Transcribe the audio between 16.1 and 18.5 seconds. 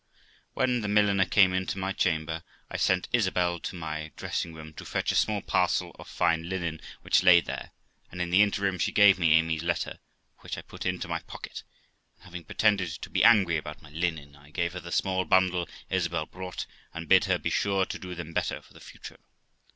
brought, and bid her be sure to do them